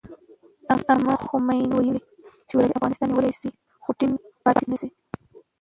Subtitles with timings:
[0.95, 2.01] امام خمیني ویلي،
[2.49, 3.49] شوروي افغانستان نیولی شي
[3.83, 4.89] خو ټینګ پاتې نه شي.